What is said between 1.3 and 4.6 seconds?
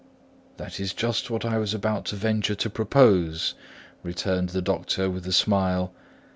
I was about to venture to propose," returned the